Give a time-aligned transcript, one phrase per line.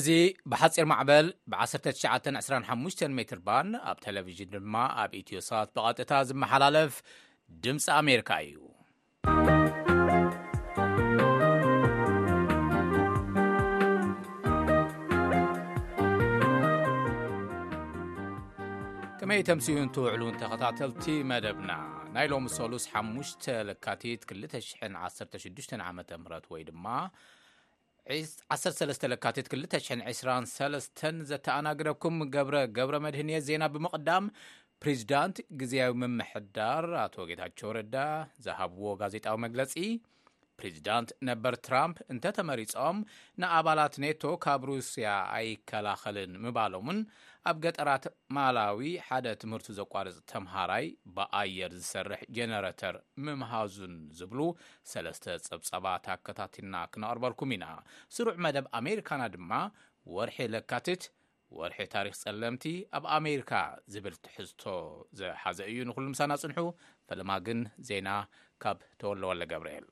[0.00, 0.10] እዚ
[0.50, 6.94] ብሓፂር ማዕበል ብ1925 ሜትርባን ኣብ ቴሌቭዥን ድማ ኣብ ኢትዮሳት ብቐጥታ ዝመሓላለፍ
[7.64, 8.56] ድምፂ ኣሜሪካ እዩ
[19.18, 21.70] ከመይ ተምሲዩ እንትውዕሉንተኸታተልቲ መደብና
[22.16, 23.14] ናይ ሎሚ ሰሉስ 5ሙ
[23.70, 25.98] ልካቲት 216 ዓም
[26.56, 26.86] ወይ ድማ
[28.12, 34.24] 13 ለካቲት 223 ዘተኣናግደኩም ገብረ ገብረ መድህንት ዜና ብምቕዳም
[34.82, 37.96] ፕሬዚዳንት ግዜያዊ መምሕዳር ኣቶ ወጌታቸው ረዳ
[38.46, 39.72] ዝሃብዎ ጋዜጣዊ መግለጺ
[40.60, 42.96] ፕርዚዳንት ነበር ትራምፕ እንተተመሪፆም
[43.42, 46.98] ንኣባላት ኔቶ ካብ ሩስያ ኣይከላኸልን ምባሎምን
[47.50, 48.04] ኣብ ገጠራት
[48.36, 54.40] ማላዊ ሓደ ትምህርቲ ዘቋርፅ ተምሃራይ ብኣየር ዝሰርሕ ጀነሬተር ምምሃዙን ዝብሉ
[54.92, 57.66] ሰለስተ ፀብፀባት ኣከታትልና ክነቕርበልኩም ኢና
[58.16, 59.52] ስሩዕ መደብ ኣሜሪካና ድማ
[60.16, 61.02] ወርሒ ለካትት
[61.60, 62.64] ወርሒ ታሪክ ጸለምቲ
[62.98, 63.52] ኣብ ኣሜሪካ
[63.94, 64.62] ዝብል ትሕዝቶ
[65.20, 66.60] ዘሓዘ እዩ ንኩሉ ምሳና ፅንሑ
[67.10, 68.10] ፈለማ ግን ዜና
[68.64, 69.86] ካብ ተወለወለ ገብርኤል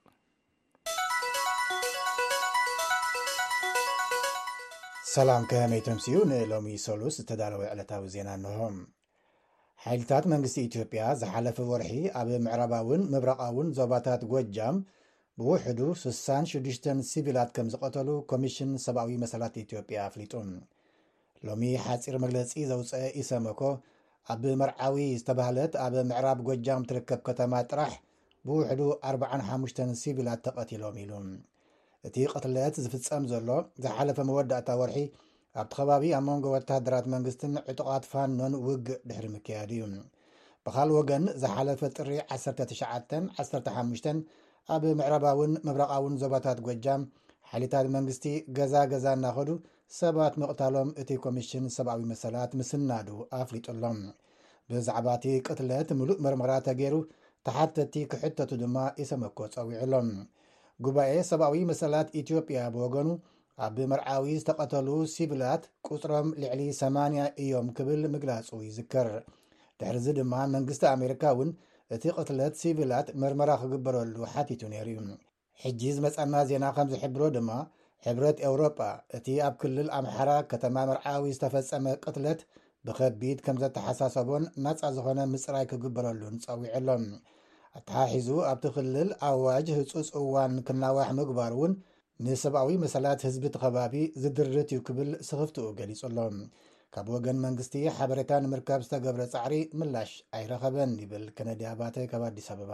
[5.18, 8.74] ሰላም ከመይ ቶምስኡ ንሎሚ ሰሉስ ዝተዳለወ ዕለታዊ ዜና ኣንሆም
[9.84, 11.88] ሓይልታት መንግስቲ ኢትዮጵያ ዝሓለፈ ወርሒ
[12.20, 14.76] ኣብ ምዕራባውን ምብራቃውን ዞባታት ጎጃም
[15.40, 20.34] ብውሕዱ 66ዱሽተ ሲቪላት ከም ዝቐተሉ ኮሚሽን ሰብኣዊ መሰላት ኢትዮጵያ ኣፍሊጡ
[21.48, 23.62] ሎሚ ሓፂር መግለፂ ዘውፀአ ኢሰመኮ
[24.34, 27.94] ኣብ መርዓዊ ዝተባሃለት ኣብ ምዕራብ ጎጃም ትርከብ ከተማ ጥራሕ
[28.48, 28.82] ብውሕዱ
[29.14, 31.12] 45 ሲቪላት ተቐቲሎም ኢሉ
[32.06, 33.48] እቲ ቅትለት ዝፍፀም ዘሎ
[33.82, 34.98] ዝሓለፈ መወዳእታ ወርሒ
[35.60, 39.82] ኣብቲ ኸባቢ ኣብ መንጎ ወተሃደራት መንግስትን ዕጡቓት ፋኖን ውግእ ድሕሪ ምክያድ እዩ
[40.64, 44.06] ብኻልእ ወገን ዝሓለፈ ጥሪ 1915
[44.74, 47.02] ኣብ ምዕረባውን ምብረቓውን ዞባታት ጎጃም
[47.50, 48.26] ሓልታት መንግስቲ
[48.58, 49.50] ገዛገዛ እናኸዱ
[49.98, 53.10] ሰባት ምቕታሎም እቲ ኮሚሽን ሰብኣዊ መሰላት ምስናዱ
[53.42, 54.00] ኣፍሊጡሎም
[54.72, 56.94] ብዛዕባ እቲ ቅትለት ሙሉእ መርመራ ተገይሩ
[57.48, 60.08] ተሓተቲ ክሕተቱ ድማ ይሰመኮ ፀዊዑ ሎም
[60.86, 63.08] ጉባኤ ሰብኣዊ መሰላት ኢትዮጵያ ብወገኑ
[63.66, 69.08] ኣብ መርዓዊ ዝተቐተሉ ሲቪላት ቁፅሮም ልዕሊ 80 እዮም ክብል ምግላጹ ይዝከር
[69.80, 71.50] ድሕሪዚ ድማ መንግስቲ ኣሜርካ እውን
[71.94, 75.00] እቲ ቕትለት ሲቪላት መርመራ ክግበረሉ ሓቲቱ ነይሩ ዩ
[75.62, 77.50] ሕጂ ዝመፀና ዜና ከም ዝሕብሮ ድማ
[78.06, 78.80] ሕብረት ኤውሮጳ
[79.18, 82.42] እቲ ኣብ ክልል ኣምሓራ ከተማ መርዓዊ ዝተፈፀመ ቅትለት
[82.88, 87.04] ብከቢድ ከም ዘተሓሳሰቦን ናፃ ዝኾነ ምፅራይ ክግበረሉን ፀዊዑሎም
[87.88, 91.72] ተሓሒዙ ኣብቲ ክልል ኣዋጅ ህፁፅ እዋን ክናዋሕ ምግባር እውን
[92.26, 96.38] ንሰብኣዊ መሰላት ህዝቢቲ ከባቢ ዝድርት እዩ ክብል ስኽፍትኡ ገሊፁ ኣሎም
[96.94, 102.72] ካብ ወገን መንግስቲ ሓበሬታ ንምርካብ ዝተገብረ ፃዕሪ ምላሽ ኣይረኸበን ይብል ከነድያ ኣባተይ ካብ ኣዲስ ኣበባ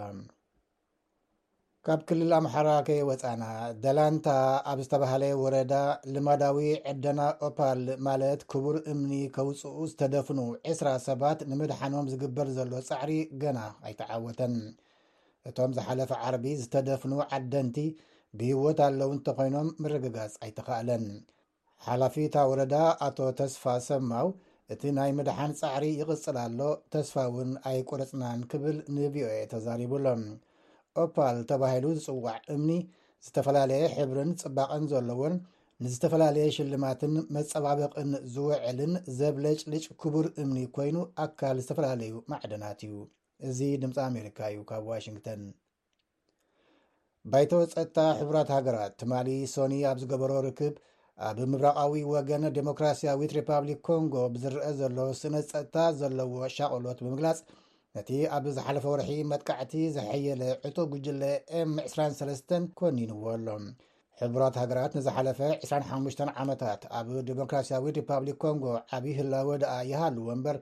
[1.87, 3.43] ካብ ክልል ኣምሓራ ከየ ወፃና
[3.84, 4.26] ደላንታ
[4.70, 5.72] ኣብ ዝተባሃለ ወረዳ
[6.14, 6.59] ልማዳዊ
[6.93, 10.41] ዕደና ኦፓል ማለት ክቡር እምኒ ከውፅኡ ዝተደፍኑ
[10.75, 13.12] 20ራ ሰባት ንምድሓኖም ዝግበር ዘሎ ፃዕሪ
[13.43, 14.54] ገና ኣይተዓወተን
[15.49, 17.78] እቶም ዝሓለፈ ዓርቢ ዝተደፍኑ ዓደንቲ
[18.38, 21.05] ብህወት ኣለዉ እንተኮይኖም ምርግጋፅ ኣይተካኣለን
[21.87, 22.75] ሓላፊትወረዳ
[23.06, 24.28] ኣቶ ተስፋ ሰማው
[24.75, 26.60] እቲ ናይ ምድሓን ፃዕሪ ይቕፅል ኣሎ
[26.93, 30.22] ተስፋ እውን ኣይ ቁርፅናን ክብል ንቪኦኤ ተዛሪቡሎም
[31.03, 32.71] ኦፓል ተባሂሉ ዝፅዋዕ እምኒ
[33.26, 35.37] ዝተፈላለየ ሕብርን ፅባቐን ዘለዎን
[35.84, 42.94] ንዝተፈላለየ ሽልማትን መፀባበቕን ዝውዕልን ዘብለጭልጭ ክቡር እምኒ ኮይኑ ኣካል ዝተፈላለዩ ማዕደናት እዩ
[43.49, 45.41] እዚ ድምፂ ኣሜሪካ እዩ ካብ ዋሽንግተን
[47.32, 50.75] ባይቶ ፀጥታ ሕቡራት ሃገራት ትማሊ ሶኒ ኣብ ዝገበሮ ርክብ
[51.28, 57.38] ኣብ ምብራቃዊ ወገን ዲሞክራስያዊት ሪፓብሊክ ኮንጎ ብዝርአ ዘሎ ስእነት ፀጥታ ዘለዎ ሻቕሎት ብምግላፅ
[57.97, 61.22] ነቲ ኣብ ዝሓለፈ ወርሒ መጥካዕቲ ዘሐየለ ዕጡ ጉጅለ
[61.59, 63.66] ኤም23 ኮኒንዎ ኣሎም
[64.21, 65.38] ሕቡራት ሃገራት ንዝሓለፈ
[65.69, 68.65] 25 ዓመታት ኣብ ዲሞክራስያዊት ሪፓብሊክ ኮንጎ
[68.97, 70.58] ዓብይ ህላወ ደኣ ይሃልወ እምበር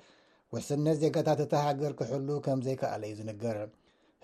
[0.55, 3.59] ውሕስነት ዜጋታት እቲ ሃገር ክሕሉ ከም ዘይከኣለ ዩ ዝንገር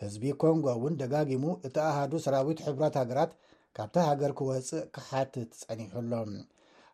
[0.03, 3.31] ህዝቢ ኮንጎ እውን ደጋጊሙ እቲ ኣሃዱ ሰራዊት ሕብራት ሃገራት
[3.77, 6.31] ካብቲ ሃገር ክወፅእ ክሓትት ፀኒሑሎም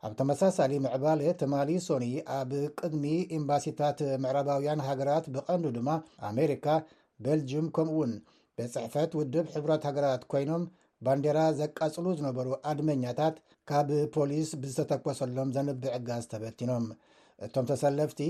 [0.06, 3.04] ኣብ ተመሳሳሊ ምዕባለ ትማሊ ሶኒ ኣብ ቅድሚ
[3.38, 5.88] ኤምባሲታት ምዕረባውያን ሃገራት ብቐንዱ ድማ
[6.30, 6.66] ኣሜሪካ
[7.26, 8.12] ቤልጅዩም ከምኡ ውን
[8.58, 10.64] ብፅሕፈት ውድብ ሕብራት ሃገራት ኮይኖም
[11.06, 13.36] ባንዴራ ዘቃፅሉ ዝነበሩ ኣድመኛታት
[13.70, 16.84] ካብ ፖሊስ ብዝተተኰሰሎም ዘንብዕ ጋዝ ተበቲኖም
[17.44, 18.20] እቶም ተሰለፍቲ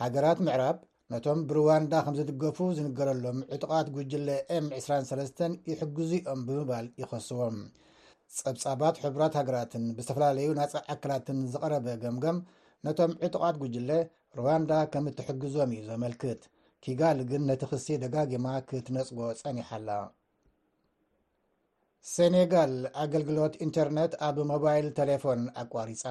[0.00, 0.78] ሃገራት ምዕራብ
[1.12, 5.38] ነቶም ብሩዋንዳ ከም ዝድገፉ ዝንገረሎም ዕጡቓት ጉጅለ ኤም23
[5.70, 7.56] ይሕግዙ ኦም ብምባል ይኸስቦም
[8.38, 12.38] ጸብጻባት ሕራት ሃገራትን ብዝተፈላለዩ ናፅእ ኣካላትን ዝቐረበ ገምገም
[12.86, 13.90] ነቶም ዕጡቓት ጉጅለ
[14.40, 16.42] ሩዋንዳ ከም እትሕግዞም እዩ ዘመልክት
[16.84, 19.90] ኪጋል ግን ነቲ ክሲ ደጋጊማ ክትነፅጎ ጸኒሓላ
[22.14, 26.02] ሴኔጋል ኣገልግሎት ኢንተርነት ኣብ ሞባይል ቴሌፎን ኣቋሪፃ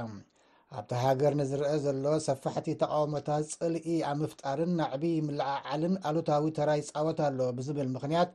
[0.80, 7.88] ኣብቲ ሃገር ንዝርአ ዘሎ ሰፋሕቲ ተቃውሞታት ፅልኢ ኣብ ምፍጣርን ናዕብ ምላዓዓልን ኣሉታዊ ተራይ ይፃወታኣሎ ብዝብል
[7.96, 8.32] ምኽንያት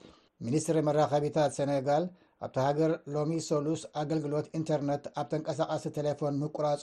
[0.46, 2.04] ሚኒስትሪ መራኸቢታት ሰነጋል
[2.44, 6.82] ኣብቲ ሃገር ሎሚ ሰሉስ ኣገልግሎት ኢንተርነት ኣብ ተንቀሳቓሲ ቴሌፎን ምቁራፁ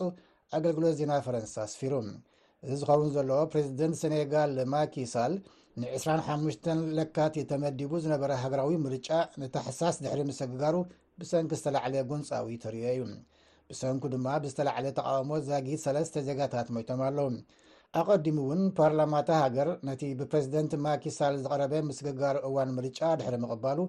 [0.58, 1.94] ኣገልግሎት ዜና ፈረንሳ ኣስፊሩ
[2.66, 5.34] እዚ ዝኸውን ዘለዎ ፕሬዚደንት ሰነጋል ማኪሳል
[5.80, 9.10] ን 25 ለካቲ ተመዲቡ ዝነበረ ሃገራዊ ምርጫ
[9.42, 10.76] ንተሕሳስ ድሕሪ ምሰግጋሩ
[11.22, 13.04] ብሰንኪ ዝተላዕለየ ጎንፃዊ ተርዮ እዩ
[13.72, 17.30] ብሰንኩ ድማ ብዝተላዕለ ተቃወሞ ዛጊድ ሰለስተ ዜጋታት ሞይቶም ኣለዉ
[18.00, 23.80] ኣቀዲሙ እውን ፓርላማተ ሃገር ነቲ ብፕረዚደንት ማኪሳል ዝቀረበ ምስግጋር እዋን ምርጫ ድሕሪ ምቕባሉ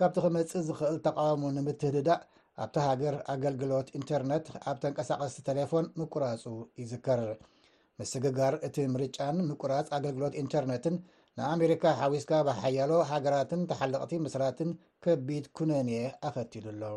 [0.00, 2.22] ካብቲ ክመፅእ ዝክእል ተቃወሞ ንምትህድዳእ
[2.64, 6.44] ኣብቲ ሃገር ኣገልግሎት ኢንተርነት ኣብ ተንቀሳቀስቲ ቴሌፎን ምቁራፁ
[6.82, 7.22] ይዝከር
[8.00, 10.96] ምስግጋር እቲ ምርጫን ምቁራፅ ኣገልግሎት ኢንተርነትን
[11.40, 14.70] ንኣሜሪካ ሓዊስካ ብሓያሎ ሃገራትን ተሓልቕቲ ምስራትን
[15.06, 16.96] ከቢድ ኩነንየ ኣኸቲሉኣሎ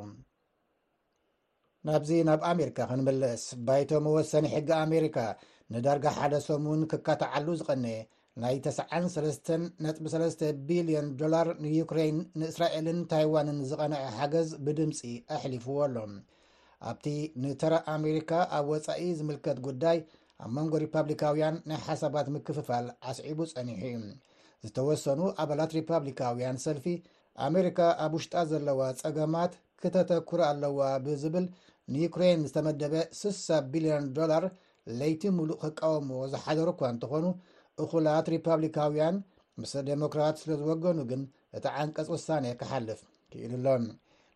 [1.88, 5.18] ናብዚ ናብ ኣሜሪካ ክንምለስ ባይቶ መወሰኒ ሕጊ ኣሜሪካ
[5.74, 8.00] ንዳርጋ ሓደ ሰሙን ክከታዓሉ ዝቐነአ
[8.44, 15.00] ናይ 93ነጥ3 ቢልዮን ዶላር ንዩክራይን ንእስራኤልን ታይዋንን ዝቐነዐ ሓገዝ ብድምፂ
[15.36, 16.12] ኣሕሊፍዎ ኣሎም
[16.92, 17.06] ኣብቲ
[17.44, 19.98] ንተረ ኣሜሪካ ኣብ ወፃኢ ዝምልከት ጉዳይ
[20.44, 24.04] ኣብ መንጎ ሪፓብሊካውያን ናይ ሓሳባት ምክፍፋል ዓስዒቡ ፀኒሑ እዩ
[24.68, 26.86] ዝተወሰኑ ኣባላት ሪፓብሊካውያን ሰልፊ
[27.50, 29.52] ኣሜሪካ ኣብ ውሽጣ ዘለዋ ፀገማት
[29.84, 31.46] ክተተኩር ኣለዋ ብዝብል
[31.94, 34.44] ንዩክሬይን ዝተመደበ 6ሳ ቢልዮን ዶላር
[35.00, 37.26] ለይቲ ሙሉእ ክቃወሞ ዝሓደር እኳ እንትኾኑ
[37.84, 39.18] እኩላት ሪፓብሊካውያን
[39.62, 41.22] ምስ ዴሞክራት ስለ ዝወገኑ ግን
[41.58, 43.00] እቲ ዓንቀፅ ውሳኔ ክሓልፍ
[43.34, 43.84] ክኢልሎን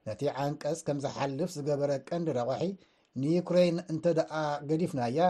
[0.08, 2.62] ነቲ ዓንቀፅ ከም ዝሓልፍ ዝገበረ ቀንዲ ረቑሒ
[3.24, 4.32] ንዩክሬይን እንተ ደኣ
[4.70, 5.22] ገዲፍና እያ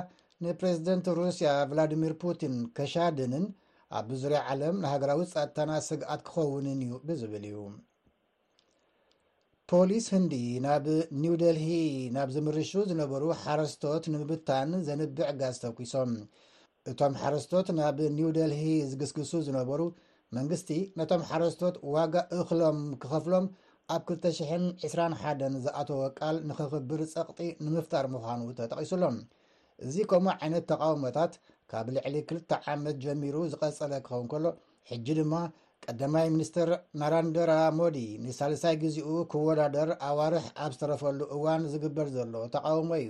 [0.46, 3.46] ንፕሬዚደንት ሩስያ ቭላድሚር ፑቲን ከሻድንን
[3.98, 7.58] ኣብ ብዙሪየ ዓለም ንሃገራዊ ፃጥታና ስግኣት ክኸውንን እዩ ብዝብል እዩ
[9.76, 10.88] ፖሊስ ህንዲ ናብ
[11.22, 11.68] ኒውደልሂ
[12.16, 16.12] ናብ ዝምርሹ ዝነበሩ ሓረስቶት ንምብታን ዘንብዕ ጋዝ ተጒሶም
[16.90, 18.62] እቶም ሓረስቶት ናብ ኒውደልሂ
[18.92, 19.82] ዝግስግሱ ዝነበሩ
[20.38, 23.48] መንግስቲ ነቶም ሓረስቶት ዋጋ እክሎም ክኸፍሎም
[23.96, 29.18] ኣብ 2021ን ዝኣተወ ቃል ንክክብር ፀቕጢ ንምፍጣር ምዃኑ ተጠቒሱሎም
[29.88, 31.34] እዚ ከምኡ ዓይነት ተቃውሞታት
[31.74, 34.46] ካብ ልዕሊ ክልተ ዓመት ጀሚሩ ዝቐፀለ ክኸውን ከሎ
[34.92, 35.34] ሕጂ ድማ
[35.88, 36.70] ቀዳማይ ሚኒስትር
[37.00, 43.10] ናረንደራ ሞዲ ንሳልሳይ ግዜኡ ክወዳደር ኣዋርሕ ኣብ ዝተረፈሉ እዋን ዝግበር ዘሎ ተቃውሞ እዩ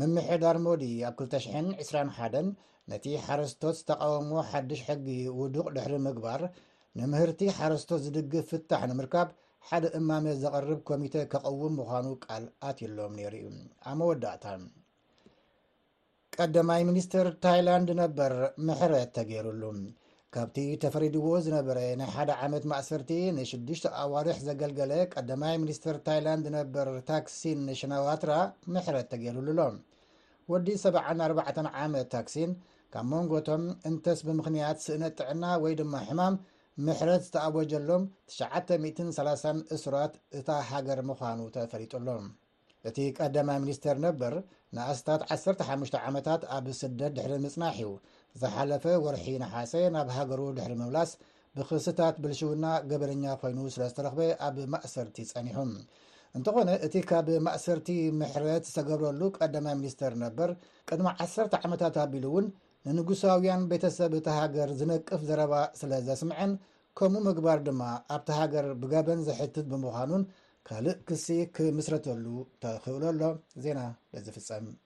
[0.00, 2.48] ምምሕዳር ሞዲ ኣብ 221
[2.90, 5.06] ነቲ ሓረስቶት ዝተቃወሞ ሓድሽ ሕጊ
[5.40, 6.42] ውዱቕ ድሕሪ ምግባር
[7.00, 9.28] ንምህርቲ ሓረስቶት ዝድግፍ ፍታሕ ንምርካብ
[9.68, 13.54] ሓደ እማሜት ዘቐርብ ኮሚተ ከቐውም ምዃኑ ቃል ኣትዩሎም ነይሩ እዩ
[13.92, 14.44] ኣመወዳእታ
[16.38, 18.32] ቀዳማይ ሚኒስትር ታይላንድ ነበር
[18.66, 19.62] ምሕረት ተገይሩሉ
[20.34, 27.60] ካብቲ ተፈሪድዎ ዝነበረ ናይ ሓደ ዓመት ማእሰርቲ ንሽዱሽ ኣዋርሒ ዘገልገለ ቀዳማይ ሚኒስትር ታይላንድ ዝነበር ታክሲን
[27.68, 28.32] ንሽናዋትራ
[28.74, 29.76] ምሕረት ተገይሩሉሎም
[30.54, 32.52] ወዲ 74 ዓመት ታክሲን
[32.94, 36.36] ካብ መንጎቶም እንተስ ብምኽንያት ስእነት ጥዕና ወይ ድማ ሕማም
[36.88, 38.04] ምሕረት ዝተኣቦጀሎም
[38.36, 42.26] 93 እስራት እታ ሃገር ምዃኑ ተፈሪጡሎም
[42.88, 44.32] እቲ ቀዳማይ ሚኒስተር ነበር
[44.76, 47.90] ንኣስታት 15ተ ዓመታት ኣብ ስደት ድሕሪ ምፅናሕ እዩ
[48.40, 51.10] ዝሓለፈ ወርሒ ንሓሴ ናብ ሃገሩ ድሕሪ ምምላስ
[51.58, 55.56] ብክስታት ብልሽውና ገበንኛ ኮይኑ ስለ ዝተረኽበ ኣብ ማእሰርቲ ፀኒሑ
[56.38, 57.88] እንተኾነ እቲ ካብ ማእሰርቲ
[58.20, 60.50] ምሕረት ዝተገብረሉ ቀዳማይ ሚኒስተር ነበር
[60.88, 62.46] ቅድማ ዓሰርተ ዓመታት ኣቢሉ እውን
[62.88, 66.52] ንንጉሳውያን ቤተሰብ እቲ ሃገር ዝነቅፍ ዘረባ ስለ ዘስምዐን
[66.98, 67.82] ከምኡ ምግባር ድማ
[68.16, 70.22] ኣብቲ ሃገር ብገበን ዘሕትት ብምዃኑን
[70.70, 73.22] ካልእ ክሲ ክምስረተሉ እተኽእሉ ኣሎ
[73.64, 73.78] ዜና
[74.14, 74.76] ለዝፍጸምእዚ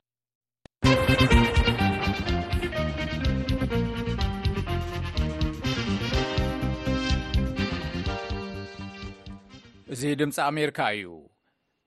[10.21, 11.09] ድምፂ ኣሜሪካ እዩ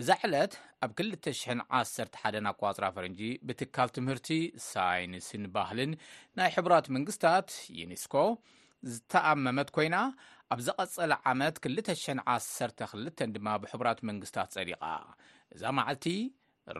[0.00, 0.52] እዛ ዕለት
[0.84, 2.14] ኣብ 211
[2.50, 4.28] ኣጓፅራ ፈረንጂ ብትካል ትምህርቲ
[4.68, 5.90] ሳይንስን ባህልን
[6.38, 8.14] ናይ ሕቡራት መንግስታት ዩኒስኮ
[8.92, 9.96] ዝተኣመመት ኮይና
[10.54, 14.80] ኣብ ዘቐፀለ ዓመት 212 ድማ ብሕራት መንግስታት ጸዲቃ
[15.56, 16.06] እዛ መዓልቲ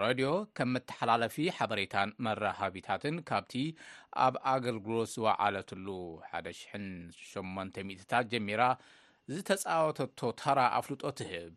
[0.04, 3.54] ረድዮ ከም መተሓላለፊ ሓበሬታን መራሃቢታትን ካብቲ
[4.28, 5.86] ኣብ ኣገልግሎስ ዝዋዓለትሉ
[6.40, 8.62] 1800ታት ጀሚራ
[9.34, 11.54] ዝተፃወተቶ ታራ ኣፍሉጦት ትህብ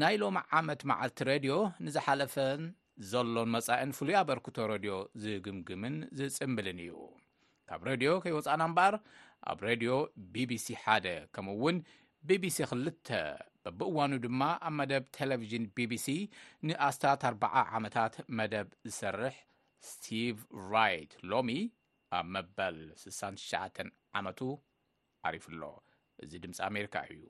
[0.00, 1.52] ናይ ሎሚ ዓመት መዓልቲ ሬድዮ
[1.84, 2.62] ንዝሓለፈን
[3.10, 6.92] ዘሎን መፃእን ፍሉይ ኣበ ርክቶ ረድዮ ዝግምግምን ዝፅብልን እዩ
[7.70, 8.94] ካብ ሬድዮ ከይወፃእና ኣምባር
[9.50, 9.92] ኣብ ሬድዮ
[10.34, 11.78] ቢቢሲ 1 ከምኡውን
[12.28, 13.12] bቢሲ 2
[13.64, 16.06] በቢእዋኑ ድማ ኣብ መደብ ቴሌቭዥን ቢቢሲ
[16.68, 19.36] ንኣስታት 40 ዓመታት መደብ ዝሰርሕ
[19.90, 20.38] ስቲቭ
[20.72, 21.50] ራይት ሎሚ
[22.20, 24.40] ኣብ መበል 699 ዓመቱ
[25.30, 25.62] ዓሪፉኣሎ
[26.24, 27.20] እዚ ድም ኣሜካ እዩ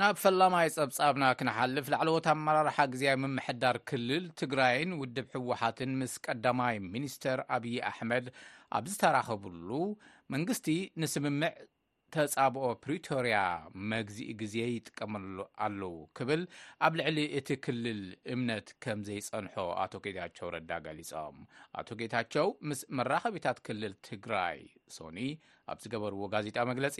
[0.00, 7.38] ናብ ፈላማይ ፀብፃብና ክንሓልፍ ላዕለት ኣመራርሓ ግዜ ምምሕዳር ክልል ትግራይን ውድብ ሕወሓትን ምስ ቀዳማይ ሚኒስተር
[7.56, 8.26] ኣብዪ ኣሕመድ
[8.78, 9.68] ኣብዝተራከብሉ
[10.34, 10.68] መንግስቲ
[11.04, 11.54] ንስምምዕ
[12.16, 13.38] ተፃብኦ ፕሪቶሪያ
[13.92, 16.42] መግዚእ ግዜ ይጥቀመሉ ኣለዉ ክብል
[16.86, 18.00] ኣብ ልዕሊ እቲ ክልል
[18.34, 21.36] እምነት ከም ዘይፀንሖ አቶ ጌታቸው ረዳ ገሊፆም
[21.80, 24.60] ኣቶ ጌታቸው ምስ መራከቤታት ክልል ትግራይ
[24.96, 25.18] ሶኒ
[25.72, 26.98] ኣብ ዝገበርዎ ጋዜጣ መግለፂ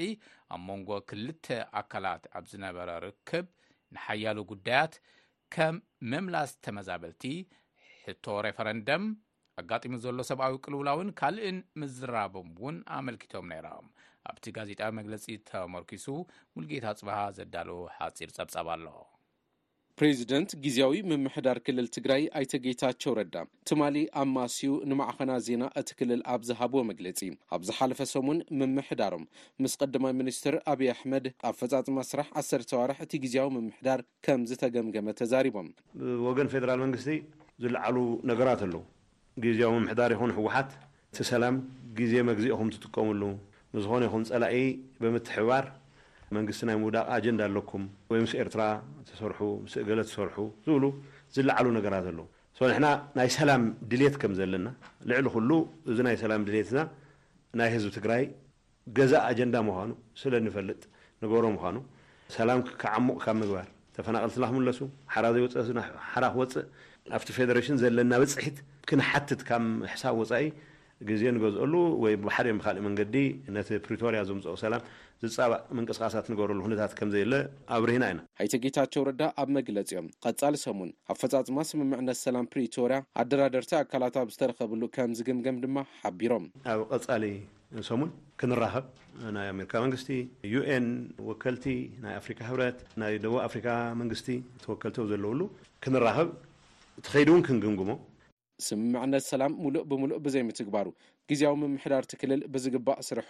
[0.54, 1.46] ኣብ መንጎ ክልተ
[1.82, 3.48] ኣካላት ኣብ ዝነበረ ርክብ
[3.96, 4.96] ንሓያሉ ጉዳያት
[5.56, 5.78] ከም
[6.14, 7.24] መምላስ ተመዛበልቲ
[8.06, 9.02] ሕቶ ሬፈረንደም
[9.62, 13.86] ኣጋጢሙ ዘሎ ሰብኣዊ ቅልውላውን ካልእን ምዝራቦም እውን ኣመልኪቶም ነይሮም
[14.30, 16.06] ኣብቲ ጋዜጣዊ መግለፂ ተመርኪሱ
[16.56, 18.86] ሙልጌታ ፅበሃ ዘዳል ሓፂር ፀብጻብ ኣሎ
[20.00, 23.36] ፕሬዚደንት ግዜያዊ ምምሕዳር ክልል ትግራይ ኣይተገታቸው ረዳ
[23.68, 27.20] ትማሊ ኣ ማስዩ ንማዕኸና ዜና እቲ ክልል ኣብ ዝሃብዎ መግለፂ
[27.56, 29.24] ኣብ ዝሓለፈ ሰሙን ምምሕዳሮም
[29.64, 35.08] ምስ ቀደማይ ሚኒስትር ኣብዪ ኣሕመድ ኣብ ፈፃፅማ ስራሕ ዓሰርተ ዋርሕ እቲ ግዜያዊ መምሕዳር ከም ዝተገምገመ
[35.22, 35.70] ተዛሪቦም
[36.28, 37.18] ወገን ፌደራል መንግስቲ
[37.64, 37.96] ዝለዓሉ
[38.32, 38.82] ነገራት ኣለዉ
[39.46, 40.70] ግዜያዊ ምሕዳር ይኹን ህወሓት
[41.32, 41.56] ሰላም
[41.98, 43.22] ግዜ መግዚእኹም ትጥቀምሉ
[43.76, 44.54] ብዝኾነ ይኹም ፀላኢ
[45.02, 45.64] ብምትሕባር
[46.36, 48.62] መንግስቲ ናይ ምውዳቃ ኣጀንዳ ኣለኩም ወይ ምስ ኤርትራ
[49.08, 50.84] ተሰርሑ ምስ እገለ ተሰርሑ ዝብሉ
[51.36, 52.24] ዝለዓሉ ነገራት ኣለዉ
[52.58, 52.86] ሶ ንሕና
[53.18, 54.68] ናይ ሰላም ድሌት ከም ዘለና
[55.10, 55.50] ልዕሊ ኩሉ
[55.90, 56.78] እዚ ናይ ሰላም ድሌትና
[57.60, 58.24] ናይ ህዝቢ ትግራይ
[58.98, 59.90] ገዛ ኣጀንዳ ምዃኑ
[60.22, 60.80] ስለ ንፈልጥ
[61.24, 61.76] ንገብሮ ምኳኑ
[62.36, 64.80] ሰላም ከዓሙቕ ካብ ምግባር ዝተፈናቀልትና ክምለሱ
[65.16, 66.64] ሓ ዘይወፀሓረ ክወፅእ
[67.18, 68.56] ኣብቲ ፌደሬሽን ዘለና በፅሒት
[68.88, 70.46] ክንሓትት ካም ሕሳብ ወፃኢ
[71.08, 73.16] ግዜ ንገዝአሉ ወይ ብሓደ ካሊእ መንገዲ
[73.56, 74.82] ነቲ ፕሪቶሪያ ዘምፅኦ ሰላም
[75.22, 77.34] ዝፃባእ ምንቅስቃሳት ንገብረሉ ሁነታት ከምዘይየለ
[77.74, 82.18] ኣብ ርህና ኢና ሃይተ ጌታቸው ረዳ ኣብ መግለፂ ኦም ቀፃሊ ሰሙን ኣብ ፈፃፅማ ስምምዕ ነት
[82.26, 87.24] ሰላም ፕሪቶርያ ኣዳራደርቲ ኣካላት ብ ዝተረከብሉ ከምዝግምግም ድማ ሓቢሮም ኣብ ቀፃሊ
[87.90, 88.10] ሰሙን
[88.40, 88.86] ክንራኸብ
[89.36, 90.10] ናይ ኣሜሪካ መንግስቲ
[90.54, 90.86] ዩኤን
[91.28, 91.66] ወከልቲ
[92.06, 93.68] ናይ ኣፍሪካ ሕብረት ናይ ደቡብ ኣፍሪካ
[94.02, 94.28] መንግስቲ
[94.66, 95.40] ተወከልቲ ዘለውሉ
[95.84, 96.28] ክንራኸብ
[97.00, 97.92] እቲኸይዲ እውን ክንግምግሞ
[98.64, 100.86] ስምዕነት ሰላም ሙሉእ ብምሉእ ብዘይምትግባሩ
[101.30, 103.28] ግዜያዊ ምምሕዳር ትክልል ብዝግባእ ስርሑ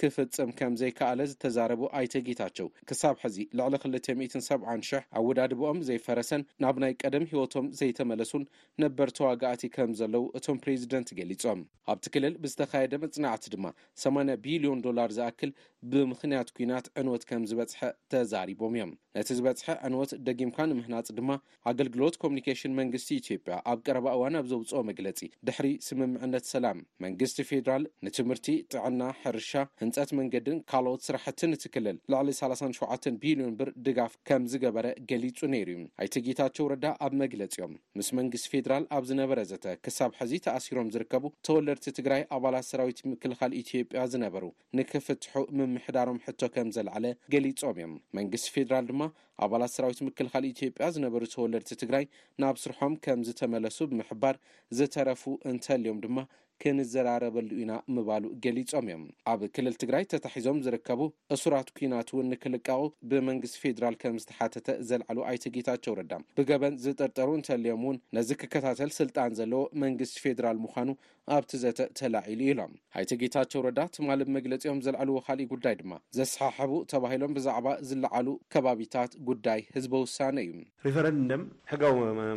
[0.00, 7.24] ክፍፅም ከም ዘይከኣለ ዝተዛረቡ ኣይተጌታቸው ክሳብ ሕዚ ልዕሊ 27000 ኣወዳድ ቦኦም ዘይፈረሰን ናብ ናይ ቀደም
[7.32, 8.44] ሂወቶም ዘይተመለሱን
[8.84, 11.60] ነበርቲ ዋጋኣቲ ከም ዘለው እቶም ፕሬዚደንት ገሊፆም
[11.92, 13.66] ኣብቲ ክልል ብዝተካየደ መፅናዕቲ ድማ
[14.06, 15.52] 8 ቢልዮን ዶላር ዝኣክል
[15.92, 17.80] ብምክንያት ኩናት ዕንወት ከም ዝበፅሐ
[18.12, 21.30] ተዛሪቦም እዮም ነቲ ዝበፅሐ ዕንወት ደጊምካ ንምህናፅ ድማ
[21.72, 27.84] ኣገልግሎት ኮሙኒኬሽን መንግስቲ ኢትዮጵያ ኣብ ቀረባ እዋን ኣብ ዘውፅኦ መግለፂ ድሕሪ ስምምዕነት ሰላም መንግስቲ ፌደራል
[28.08, 29.52] ንትምህርቲ ጥዕና ሕርሻ
[29.84, 35.80] ህንፀት መንገድን ካልኦት ስራሕት እትክልል ላዕሊ 37 ቢልዮን ብር ድጋፍ ከም ዝገበረ ገሊጹ ነይሩ እዩ
[36.02, 40.90] ኣይተ ጌታቸ ወረዳ ኣብ መግለፂ እዮም ምስ መንግስቲ ፌደራል ኣብ ዝነበረ ዘተ ክሳብ ሕዚ ተኣሲሮም
[40.94, 44.44] ዝርከቡ ተወለድቲ ትግራይ ኣባላት ሰራዊት ምክልኻል ኢትዮጵያ ዝነበሩ
[44.80, 49.02] ንክፍትሑ ምምሕዳሮም ሕቶ ከም ዘለዓለ ገሊፆም እዮም መንግስቲ ፌደራል ድማ
[49.44, 52.04] ኣባላት ሰራዊት ምክልኻል ኢትዮጵያ ዝነበሩ ተወለድቲ ትግራይ
[52.42, 54.34] ናብ ስርሖም ከም ዝተመለሱ ብምሕባር
[54.80, 55.22] ዝተረፉ
[55.52, 56.18] እንተልዮም ድማ
[56.62, 61.00] ክንዘራረበሉ ኢና ምባሉ ገሊፆም እዮም ኣብ ክልል ትግራይ ተታሒዞም ዝርከቡ
[61.34, 67.82] እሱራት ኩናት እውን ንክልቃቁ ብመንግስቲ ፌደራል ከም ዝተሓተተ ዘለዓሉ ኣይተ ጌታቸው ረዳ ብገበን ዝጠርጠሩ እንተለዮም
[67.86, 70.88] እውን ነዚ ክከታተል ስልጣን ዘለዎ መንግስቲ ፌደራል ምኳኑ
[71.36, 79.12] ኣብቲዘተ ተላዒሉ ኢሎም ኣይቲጌታቸው ረዳ ትማል መግለፂኦም ዘልዕልዎካሊእ ጉዳይ ድማ ዘሰሓሕቡ ተባሂሎም ብዛዕባ ዝለዓሉ ከባቢታት
[79.30, 80.52] ጉዳይ ህዝቢ ውሳነ እዩ
[80.88, 81.94] ሪፈረንደም ሕጋዊ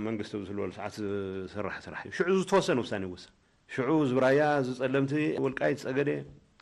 [0.09, 0.95] መንግስት ዝህልወሉ ሰዓት
[1.55, 3.27] ስራሕ ስራሕ እዩ ሽዑ ዝተወሰነ ውሳነ ውሳ
[3.75, 5.13] ሽዑ ዝብራያ ዝፀለምቲ
[5.45, 6.09] ወልቃይ ፀገደ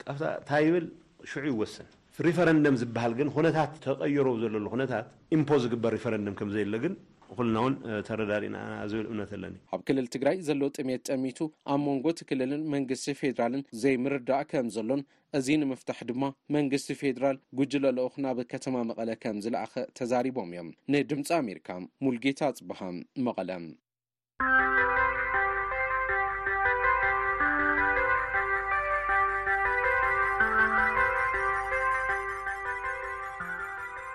[0.04, 0.86] ካፍእንታይ ይብል
[1.32, 1.90] ሽዑ ይወሰን
[2.28, 5.08] ሪፈረንደም ዝበሃል ግን ኩነታት ተቀይረ ዘለሉ ነታት
[5.38, 6.94] ኢምፖት ዝግበር ሪፈረንደም ከምዘይሎ ግን
[7.38, 7.74] ኩልናውን
[8.08, 8.58] ተረዳሪእና
[8.92, 11.40] ዝብል እምነት ኣለኒ ኣብ ክልል ትግራይ ዘለዉ ጥሜት ጠሚቱ
[11.74, 15.02] ኣብ መንጎ ትክልልን መንግስቲ ፌደራልን ዘይምርዳእ ከም ዘሎን
[15.40, 21.70] እዚ ንምፍታሕ ድማ መንግስቲ ፌደራል ጉጅለለክ ናብ ከተማ መቐለ ከም ዝለኣኸ ተዛሪቦም እዮም ንድምፂ ኣሜርካ
[22.08, 22.98] ሙልጌታ ፅበሃም
[23.28, 23.50] መቐለ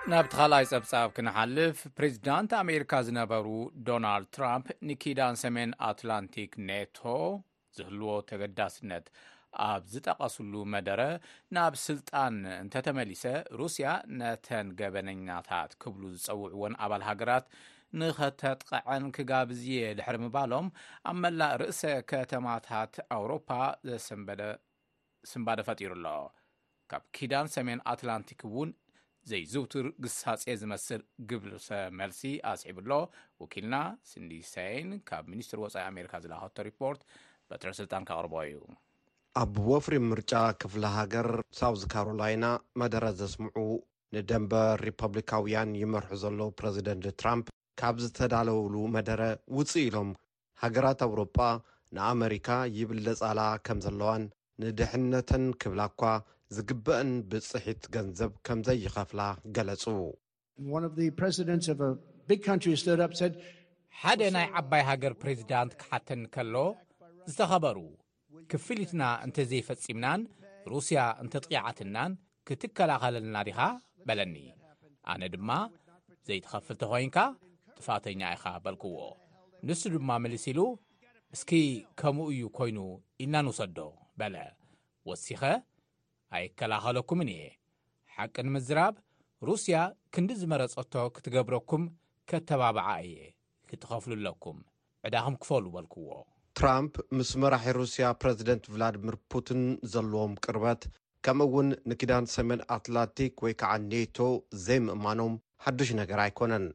[0.09, 3.47] ናብቲ ካልይ ፀብጻብ ክንሓልፍ ፕሬዚዳንት ኣሜሪካ ዝነበሩ
[3.87, 6.99] ዶናልድ ትራምፕ ንኪዳን ሰሜን ኣትላንቲክ ኔቶ
[7.75, 9.05] ዝህልዎ ተገዳስነት
[9.67, 11.01] ኣብ ዝጠቐስሉ መደረ
[11.57, 13.23] ናብ ስልጣን እንተተመሊሰ
[13.61, 13.91] ሩስያ
[14.23, 17.45] ነተን ገበነኛታት ክብሉ ዝፀውዕዎን ኣባል ሃገራት
[18.01, 20.69] ንከተጥቃዐን ክጋብዝየ ድሕሪ ምባሎም
[21.11, 23.49] ኣብ መላእ ርእሰ ከተማታት ኣውሮፓ
[23.89, 24.49] ዘሰስንባደ
[25.69, 26.07] ፈጢሩ ኣሎ
[26.93, 28.71] ካብ ኪዳን ሰሜን ኣትላንቲክ ውን
[29.29, 29.73] ዘይዝውቱ
[30.03, 31.67] ግሳፀ ዝመስል ግብልሰ
[31.99, 32.91] መልሲ ኣስዒቡ ኣሎ
[33.41, 33.75] ወኪልና
[34.09, 37.01] ስንዲ ሳይን ካብ ሚኒስትር ወፃኢ ኣሜሪካ ዝለክቶ ሪፖርት
[37.51, 38.61] በጥረስልጣን ካቅርቦ እዩ
[39.41, 42.45] ኣብ ወፍሪ ምርጫ ክፍለ ሃገር ሳውት ካሮላይና
[42.81, 43.57] መደረ ዘስምዑ
[44.15, 44.53] ንደንበ
[44.85, 47.47] ሪፐብሊካውያን ይመርሑ ዘሎ ፕረዚደንት ትራምፕ
[47.81, 49.21] ካብ ዝተዳለውሉ መደረ
[49.57, 50.09] ውፅእ ኢሎም
[50.63, 51.37] ሃገራት ኣውሮጳ
[51.97, 52.49] ንኣሜሪካ
[52.79, 54.23] ይብልደፃላ ከም ዘለዋን
[54.63, 56.01] ንድሕነተን ክብላ እኳ
[56.55, 59.21] ዝግብአን ብጽሒት ገንዘብ ከም ዘይኸፍላ
[59.55, 59.83] ገለጹ
[64.01, 66.55] ሓደ ናይ ዓባይ ሃገር ፕሬዚዳንት ክሓተኒ ከሎ
[67.31, 67.77] ዝተኸበሩ
[68.51, 70.21] ክፍልትና እንተዘይፈጺምናን
[70.71, 72.11] ሩስያ እንተ ጥያዓትናን
[72.49, 73.59] ክትከላኸለልና ዲኻ
[74.09, 74.35] በለኒ
[75.13, 75.49] ኣነ ድማ
[76.29, 77.17] ዘይትኸፍልተ ኾይንካ
[77.77, 78.95] ጥፋተኛ ኢኻ በልክዎ
[79.67, 80.61] ንሱ ድማ ምልሲ ኢሉ
[81.37, 81.51] እስኪ
[82.01, 82.79] ከምኡ እዩ ኰይኑ
[83.25, 83.79] ኢናንውሰዶ
[84.21, 84.37] በለ
[85.09, 85.43] ወሲኸ
[86.37, 87.43] ኣይከላኸለኩምን እየ
[88.15, 88.95] ሓቂ ንምዝራብ
[89.47, 89.77] ሩስያ
[90.13, 91.83] ክንዲ ዝመረጸቶ ክትገብረኩም
[92.29, 93.17] ከተባብዓ እየ
[93.69, 94.57] ክትኸፍሉኣለኩም
[95.07, 96.07] ዕዳኹም ክፈሉ በልክዎ
[96.59, 99.61] ትራምፕ ምስ መራሒ ሩስያ ፕረዚደንት ቭላድሚር ፑቲን
[99.93, 100.81] ዘለዎም ቅርበት
[101.25, 104.17] ከምኡውን ንኪዳን ሰሜን ኣትላንቲክ ወይ ከዓ ኔቶ
[104.65, 105.33] ዘይምእማኖም
[105.65, 106.65] ሓዱሽ ነገር ኣይኰነን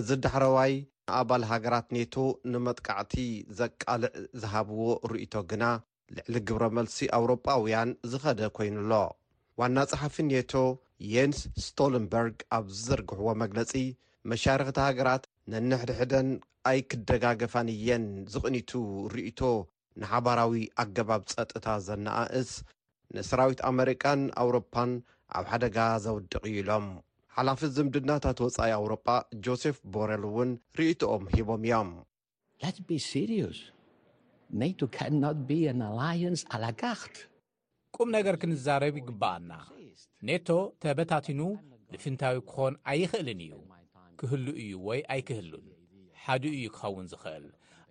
[0.00, 0.72] እዚ ዳሕረዋይ
[1.10, 2.16] ንኣባል ሃገራት ኔቶ
[2.52, 3.14] ንመጥቃዕቲ
[3.58, 4.12] ዘቃልዕ
[4.42, 5.64] ዝሃብዎ እርእይቶ ግና
[6.16, 8.92] ልዕሊ ግብረ መልሲ ኣውሮጳውያን ዝኸደ ኮይኑኣሎ
[9.60, 10.52] ዋና ጸሓፊ ንቶ
[11.14, 13.70] የንስ ስቶልንበርግ ኣብ ዝዘርግሕዎ መግለጺ
[14.30, 16.28] መሻርክቲ ሃገራት ነንሕድሕደን
[16.70, 18.70] ኣይክደጋገፋን እየን ዝቕኒቱ
[19.14, 19.40] ርእቶ
[20.00, 22.50] ንሓባራዊ ኣገባብ ፀጥታ ዘነኣእስ
[23.16, 24.90] ንሰራዊት ኣሜሪካን ኣውሮፓን
[25.38, 26.86] ኣብ ሓደጋ ዘውድቕ ዩ ኢሎም
[27.36, 29.08] ሓላፊ ዝምድናታት ወፃኢ ኣውሮጳ
[29.46, 32.98] ጆሴፍ ቦረል እውን ርእቶኦም ሂቦም እዮምቤ
[37.96, 39.52] ቁም ነገር ክንዛረብ ይግባኣና
[40.28, 40.48] ኔቶ
[40.82, 41.40] ተበታቲኑ
[41.94, 43.54] ልፍንታዊ ክኾን ኣይኽእልን እዩ
[44.20, 45.66] ክህሉ እዩ ወይ ኣይክህሉን
[46.24, 47.46] ሓዲ እዩ ክኸውን ዝኽእል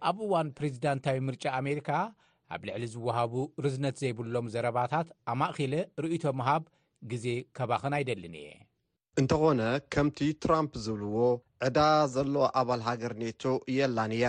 [0.09, 1.89] ኣብ እዋን ፕሬዚዳንታዊ ምርጫ ኣሜሪካ
[2.55, 3.33] ኣብ ልዕሊ ዝውሃቡ
[3.65, 6.63] ርዝነት ዘይብሎም ዘረባታት ኣማእኺለ ርእይቶ ምሃብ
[7.13, 7.25] ግዜ
[7.59, 8.49] ከባኽን ኣይደልን እየ
[9.21, 9.61] እንተኾነ
[9.93, 11.25] ከምቲ ትራምፕ ዝብልዎ
[11.67, 11.79] ዕዳ
[12.15, 14.27] ዘሎ ኣባል ሃገር ኔቶ እየኣላን ያ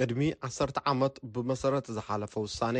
[0.00, 2.76] ቅድሚ 1ሰርተ ዓመት ብመሰረት ዝሓለፈ ውሳነ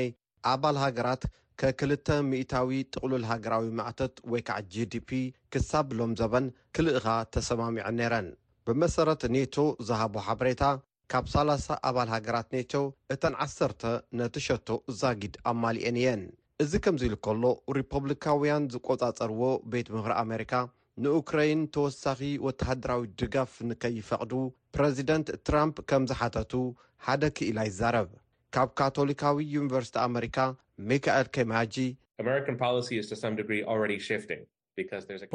[0.52, 1.22] ኣባል ሃገራት
[1.60, 5.10] ከክልተሚታዊ ጥቕሉል ሃገራዊ ማእተት ወይ ከዓ gዲፒ
[5.52, 6.46] ክሳብ ሎም ዘበን
[6.76, 8.28] ክልእኻ ተሰማሚዑን ነረን
[8.68, 9.54] ብመሰረት ኔቶ
[9.88, 10.62] ዝሃቦ ሓበሬታ
[11.12, 12.72] ካብ 3ላ0 ኣባል ሃገራት ኔቶ
[13.14, 13.82] እተን ዓሰርተ
[14.20, 14.68] ነቲሸቶ
[15.00, 16.22] ዛጊድ ኣብ ማሊአን እየን
[16.62, 17.44] እዚ ከምዚ ኢሉ ከሎ
[17.78, 19.42] ሪፖብሊካውያን ዝቈጻጸርዎ
[19.74, 20.52] ቤት ምህሪ ኣሜሪካ
[21.04, 24.32] ንኡክራይን ተወሳኺ ወተሃደራዊ ድጋፍ ንከይፈቅዱ
[24.82, 26.52] ረዚደንት ትራምፕ ከም ዝሓተቱ
[27.06, 28.08] ሓደ ክኢላ ይዛረብ
[28.54, 30.38] ካብ ካቶሊካዊ ዩኒቨርስቲ ኣሜሪካ
[30.90, 31.74] ሚካኤል ኬማጂ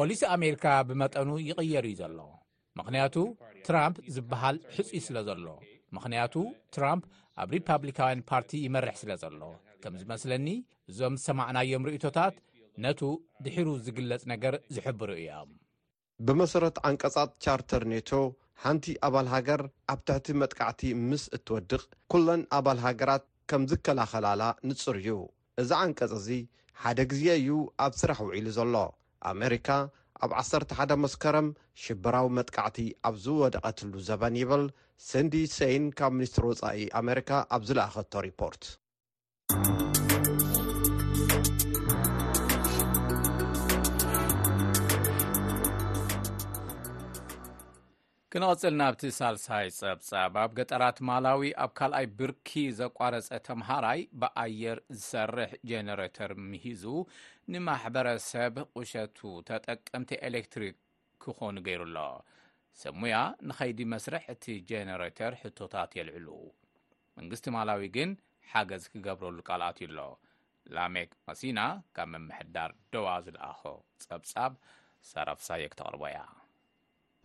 [0.02, 2.20] ፖሊሲ ኣሜሪካ ብመጠኑ ይቕየሩ እዩ ዘሎ
[2.80, 3.16] ምኽንያቱ
[3.68, 5.46] ትራምፕ ዝበሃል ሕጹይ ስለ ዘሎ
[5.96, 6.36] ምኽንያቱ
[6.76, 7.04] ትራምፕ
[7.42, 9.42] ኣብ ሪፓብሊካውያን ፓርቲ ይመርሕ ስለ ዘሎ
[9.84, 10.48] ከም ዝመስለኒ
[10.92, 12.36] እዞም ዝሰማዕናዮም ርእቶታት
[12.86, 13.02] ነቱ
[13.46, 15.50] ድሕሩ ዝግለጽ ነገር ዝሕብሩ እዮም
[16.28, 18.10] ብመሰረት ኣንቀጻጽ ቻርተር ኔቶ
[18.64, 25.12] ሓንቲ ኣባል ሃገር ኣብ ትሕቲ መጥቃዕቲ ምስ እትወድቕ ኩለን ኣባል ሃገራት ከም ዝከላኸላላ ንፅር እዩ
[25.62, 26.28] እዚ ዓንቀጽ እዚ
[26.82, 27.50] ሓደ ግዜ እዩ
[27.86, 28.76] ኣብ ስራሕ ውዒሉ ዘሎ
[29.32, 29.70] ኣሜሪካ
[30.26, 31.48] ኣብ ዓሰርተ ሓደ መስከረም
[31.86, 32.78] ሽበራዊ መጥቃዕቲ
[33.10, 34.66] ኣብ ዝወደቐትሉ ዘበን ይብል
[35.10, 38.64] ስንዲ ሰን ካብ ሚኒስትሪ ወፃኢ ኣሜሪካ ኣብ ዝለኣኸቶ ሪፖርት
[48.34, 56.32] ክንቕፅል ናብቲ ሳልሳይ ፀብጻብ ኣብ ገጠራት ማላዊ ኣብ ካልኣይ ብርኪ ዘቋረፀ ተምሃራይ ብኣየር ዝሰርሕ ጀነሬተር
[56.50, 56.84] ምሂዙ
[57.54, 59.18] ንማሕበረሰብ ቑሸቱ
[59.50, 60.76] ተጠቀምቲ ኤሌክትሪክ
[61.26, 61.98] ክኾኑ ገይሩ ኣሎ
[62.82, 63.16] ሰሙያ
[63.52, 66.30] ንከይዲ መስርሕ እቲ ጀነሬተር ሕቶታት የልዕሉ
[67.20, 68.12] መንግስቲ ማላዊ ግን
[68.52, 70.06] ሓገዝ ክገብረሉ ቃልኣት እዩ ሎ
[70.80, 71.60] ላሜክ ማሲና
[71.96, 73.64] ካብ መምሕዳር ደዋ ዝለኣኾ
[74.08, 74.54] ፀብጻብ
[75.14, 76.22] ሰራፍሳየክ ተቕርቦ እያ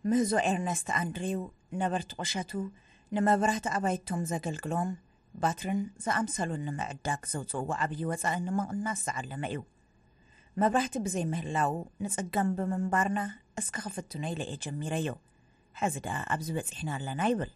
[0.09, 1.39] ምህዞ ኤርነስት ኣንድሪው
[1.81, 2.51] ነበርቲ ቑሸቱ
[3.15, 4.89] ንመብራህቲ ኣባይቶም ዘገልግሎም
[5.43, 9.61] ባትርን ዝኣምሰሉ ንምዕዳግ ዘውፅእዎ ዓብዪ ወፃኢ ንምቕናስ ዝዓለመ እዩ
[10.63, 13.19] መብራህቲ ብዘይምህላው ንፅገም ብምንባርና
[13.61, 15.09] እስከ ክፍትነ ኢለየ ጀሚረዮ
[15.81, 17.51] ሕዚ ድኣ ኣብዚ በፂሕና ኣለና ይብል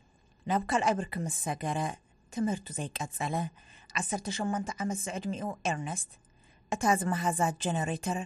[0.51, 1.79] ናብ ካልኣይ ብርኪ ም ሰገረ
[2.35, 3.35] ትምህርቱ ዘይቀፀለ
[4.05, 6.11] 18 ዓመት ዝዕድሚኡ ኤርነስት
[6.73, 8.19] እታ ዝመሃዛት ጀነሬተር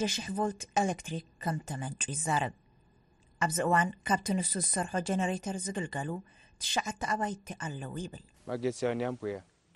[0.00, 2.54] 1,000 ቮልት ኤሌክትሪክ ከም ተመንጩ ይዛረብ
[3.44, 6.10] ኣብዚ እዋን ካብቲ ንሱ ዝሰርሖ ጀነሬተር ዝግልገሉ
[6.62, 8.24] ትሽዓተ ኣባይቲ ኣለዉ ይብል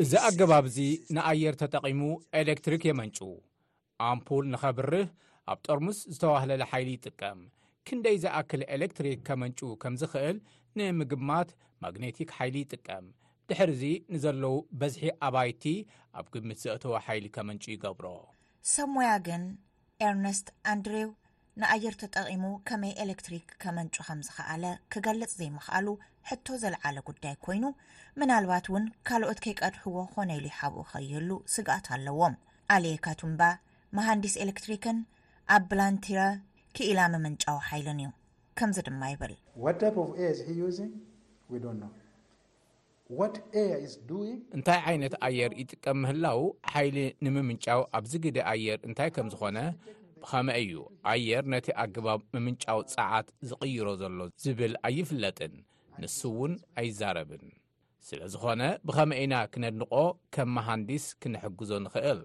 [0.03, 0.79] እዚ ኣገባብ እዚ
[1.17, 2.01] ንኣየር ተጠቒሙ
[2.41, 3.19] ኤሌክትሪክ የመንጩ
[4.09, 5.09] ኣምፑል ንኸብርህ
[5.53, 7.41] ኣብ ጦርሙስ ዝተዋህለለ ሓይሊ ይጥቀም
[7.89, 10.39] ክንደይ ዝኣክል ኤሌክትሪክ ከመንጩ ከም ዝኽእል
[10.79, 11.51] ንምግብማት
[11.85, 13.07] ማግነቲክ ሓይሊ ይጥቀም
[13.51, 13.83] ድሕርዚ
[14.15, 15.65] ንዘለዉ በዝሒ ኣባይቲ
[16.21, 18.07] ኣብ ግምት ዘእተዎ ሓይሊ ከመንጩ ይገብሮ
[18.75, 19.45] ሰብ ሞያ ግን
[20.07, 21.11] ኤርነስት ኣንድሬው
[21.61, 25.87] ንኣየር ተጠቒሙ ከመይ ኤሌክትሪክ ከመንጩ ከም ዝከኣለ ክገልፅ ዘይምክኣሉ
[26.31, 27.65] ሕቶ ዘለዓለ ጉዳይ ኮይኑ
[28.21, 32.35] ምናልባት እውን ካልኦት ከይቀድሕዎ ክኮነ ሉ ይሓብኡ ኸይሉ ስጋኣት ኣለዎም
[32.77, 33.41] ኣልየ ካቱምባ
[34.01, 34.99] መሃንድስ ኤሌክትሪክን
[35.57, 36.21] ኣብ ብላንቲረ
[36.77, 38.11] ክኢላ ምምንጫው ሓይልን እዩ
[38.59, 39.35] ከምዚ ድማ ይብል
[44.59, 46.41] እንታይ ዓይነት ኣየር ይጥቀም ምህላው
[46.75, 49.59] ሓይሊ ንምምንጫው ኣብዚ ግዲ ኣየር እንታይ ከም ዝኾነ
[50.23, 50.73] ብኸመይ እዩ
[51.11, 55.55] ኣየር ነቲ ኣግባብ መምንጫው ፃዓት ዝቕይሮ ዘሎ ዝብል ኣይፍለጥን
[56.03, 57.45] ንሱ እውን ኣይዛረብን
[58.07, 59.93] ስለ ዝኾነ ብኸመይ ኢና ክነድንቆ
[60.35, 62.21] ከም መሃንዲስ ክነሕግዞ ንኽእል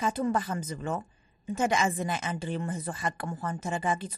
[0.00, 0.88] ካቱምባ ከም ዝብሎ
[1.50, 4.16] እንተ ደኣ እዚ ናይ ኣንድሪው ምህዞ ሓቂ ምዃኑ ተረጋጊጹ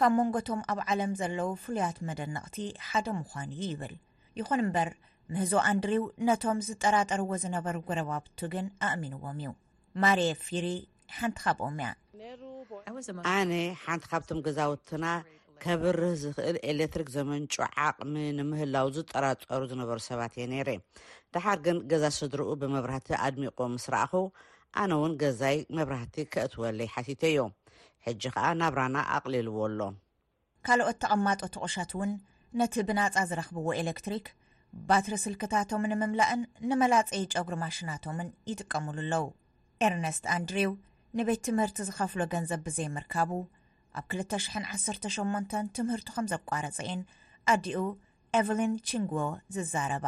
[0.00, 2.56] ካብ መንጎቶም ኣብ ዓለም ዘለዉ ፍሉያት መደንቕቲ
[2.88, 3.94] ሓደ ምዃኑ እዩ ይብል
[4.40, 4.90] ይኹን እምበር
[5.32, 9.52] ምህዞ ኣንድሪው ነቶም ዝጠራጠርዎ ዝነበር ጐረባብቱ ግን ኣእሚንዎም እዩ
[10.04, 10.66] ማርየ ፊሪ
[11.16, 11.88] ሓንቲ ካብኦም እያ
[13.32, 13.52] ኣነ
[13.84, 15.04] ሓንቲ ካብቶም ገዛውትና
[15.64, 17.54] ከብርህ ዝክእል ኤሌክትሪክ ዘመንጮ
[17.86, 20.70] ዓቅሚ ንምህላው ዝጠራፀሩ ዝነበሩ ሰባት እየ ነይረ
[21.34, 24.12] ድሓር ግን ገዛ ስድሪኡ ብመብራህቲ ኣድሚቆ ምስ ረእኸ
[24.82, 27.40] ኣነ እውን ገዛይ መብራህቲ ከእትወለይ ሓቲቶ ዮ
[28.06, 29.80] ሕጂ ከዓ ናብራና ኣቕሊልዎ ኣሎ
[30.68, 32.12] ካልኦት ተቐማጦ ተቁሻት እውን
[32.60, 34.28] ነቲ ብናፃ ዝረክብዎ ኤሌክትሪክ
[34.88, 39.24] ባትሪ ስልክታቶም ንምምላእን ንመላፀይ ጨጉሪ ማሽናቶምን ይጥቀምሉ ኣለዉ
[39.86, 40.72] ኤርነስት ኣንድሪው
[41.18, 43.30] ንቤት ትምህርቲ ዝከፍሎ ገንዘብ ብዘይምርካቡ
[43.98, 47.02] ኣብ 218 ትምህርቲ ከም ዘቋረፀ ኢን
[47.52, 47.80] ኣዲኡ
[48.40, 49.12] ኤቨሊን ቺንጎ
[49.54, 50.06] ዝዛረባ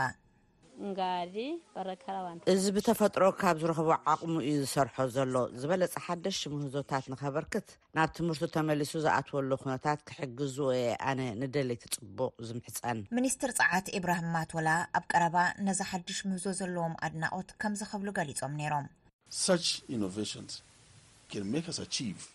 [0.87, 1.37] እንጋዲ
[1.75, 2.17] በረከዋ
[2.53, 8.93] እዚ ብተፈጥሮ ካብ ዝረክቦ ዓቕሙ እዩ ዝሰርሖ ዘሎ ዝበለፀ ሓደሽ ምህዞታት ንኸበርክት ናብ ትምህርቱ ተመሊሱ
[9.05, 15.37] ዝኣትወሉ ኩነታት ክሕግዙ ወየ ኣነ ንደሌይቲፅቡቅ ዝምሕፀን ሚኒስትር ፀዓት ኢብራሃ ማትወላ ኣብ ቀረባ
[15.69, 18.89] ነዚ ሓድሽ ምህዞ ዘለዎም ኣድናኦት ከም ዝኽብሉ ገሊፆም ነይሮም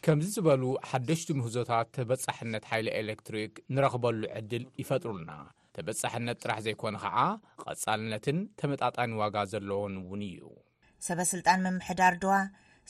[0.06, 5.32] ከምዚ ዝበሉ ሓደሽቲ ምህዞታት ተበፃሕነት ሓይሊ ኤሌክትሪክ ንረክበሉ ዕድል ይፈጥሩልና
[5.76, 7.16] ተበፃሕነት ጥራሕ ዘይኮነ ከዓ
[7.64, 10.40] ቀፃልነትን ተመጣጣኒ ዋጋ ዘለዎን እውን እዩ
[11.08, 12.34] ሰበስልጣን ምምሕዳር ድዋ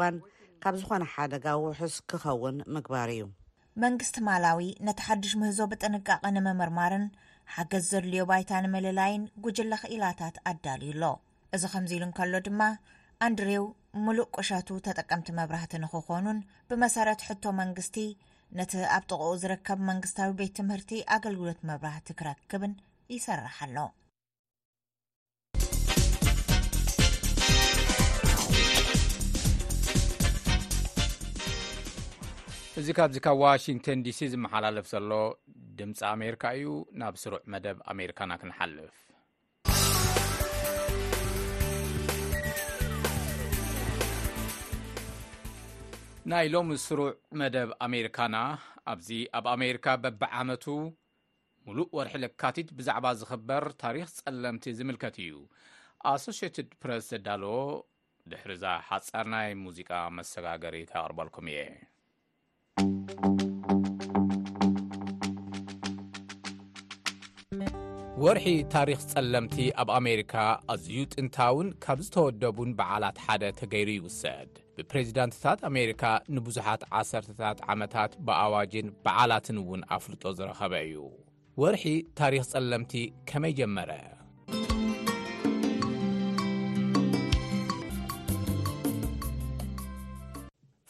[0.64, 3.22] ካብ ዝኾነ ሓደጋ ውሑስ ክኸውን ምግባር እዩ
[3.82, 7.04] መንግስቲ ማላዊ ነቲ ሓዱሽ ምህዞ ብጥንቃቐ ንምምርማርን
[7.54, 11.02] ሓገዝ ዘድልዮ ባይታ ንምልላይን ጉጅላ ክኢላታት ኣዳልዩሎ
[11.56, 12.60] እዚ ከምዚ ኢሉም ከሎ ድማ
[13.26, 13.64] ኣንድሬው
[14.04, 17.98] ሙሉእ ቁሻቱ ተጠቀምቲ መብራህቲ ንክኾኑን ብመሰረት ሕቶ መንግስቲ
[18.60, 22.74] ነቲ ኣብ ጥቕኡ ዝርከብ መንግስታዊ ቤት ትምህርቲ ኣገልግሎት መብራህቲ ክረክብን
[23.16, 23.76] ይሰርሓሎ
[32.80, 35.10] እዚ ካብዚ ካብ ዋሽንግተን ዲሲ ዝመሓላለፍ ዘሎ
[35.78, 38.94] ድምፂ ኣሜሪካ እዩ ናብ ስሩዕ መደብ ኣሜሪካና ክንሓልፍ
[46.32, 47.12] ናይ ሎሚ ስሩዕ
[47.44, 48.36] መደብ ኣሜሪካና
[48.94, 49.08] ኣብዚ
[49.40, 50.64] ኣብ ኣሜሪካ በብ ዓመቱ
[51.66, 55.36] ሙሉእ ወርሒ ልካቲት ብዛዕባ ዝክበር ታሪክ ጸለምቲ ዝምልከት እዩ
[56.16, 57.60] ኣሶትድ ፕረስ ዘዳለዎ
[58.32, 61.60] ድሕርዛ ሓፀርናይ ሙዚቃ መሰጋገሪ ካቅርበልኩም እየ
[68.22, 70.34] ወርሒ ታሪኽ ጸለምቲ ኣብ ኣሜሪካ
[70.72, 76.02] ኣዝዩ ጥንታውን ካብ ዝተወደቡን በዓላት ሓደ ተገይሩ ይውሰድ ብፕሬዚዳንትታት ኣሜሪካ
[76.38, 80.98] ንብዙሓት ዓሠርተታት ዓመታት ብኣዋጅን በዓላትንውን ኣፍልጦ ዝረኸበ እዩ
[81.64, 81.84] ወርሒ
[82.22, 82.94] ታሪኽ ጸለምቲ
[83.30, 83.90] ከመይ ጀመረ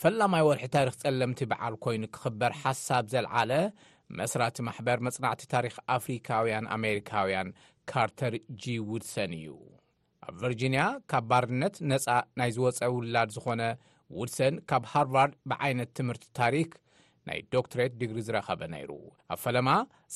[0.06, 3.52] ፈላማይ ወርሒ ታሪክ ጸለምቲ በዓል ኮይኑ ክኽበር ሓሳብ ዘለዓለ
[4.18, 7.48] መስራቲ ማሕበር መፅናዕቲ ታሪክ ኣፍሪካውያን ኣሜሪካውያን
[7.90, 9.48] ካርተር ጂ ውድሰን እዩ
[10.26, 12.06] ኣብ ቨርጂንያ ካብ ባርድነት ነፃ
[12.40, 13.62] ናይ ዝወፀ ውላድ ዝኾነ
[14.18, 16.70] ዉድሰን ካብ ሃርቫርድ ብዓይነት ትምህርቲ ታሪክ
[17.30, 18.90] ናይ ዶክትሬት ድግሪ ዝረኸበ ነይሩ
[19.34, 19.68] ኣብ ፈለማ